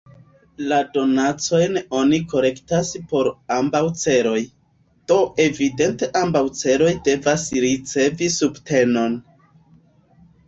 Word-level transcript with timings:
La 0.69 0.77
donacojn 0.93 1.75
oni 1.97 2.19
kolektas 2.31 2.89
por 3.11 3.27
ambaŭ 3.57 3.81
celoj, 4.03 4.39
do 5.11 5.17
evidente 5.45 6.09
ambaŭ 6.21 6.43
celoj 6.61 6.89
devas 7.09 7.43
ricevi 7.67 8.31
subtenon. 8.37 9.19